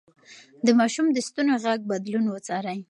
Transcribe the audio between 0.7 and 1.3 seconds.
ماشوم د